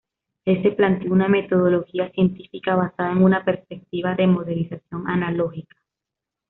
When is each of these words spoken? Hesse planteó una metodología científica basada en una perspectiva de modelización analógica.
Hesse 0.45 0.71
planteó 0.75 1.13
una 1.13 1.27
metodología 1.27 2.09
científica 2.09 2.73
basada 2.75 3.11
en 3.11 3.23
una 3.23 3.45
perspectiva 3.45 4.15
de 4.15 4.25
modelización 4.25 5.07
analógica. 5.07 5.77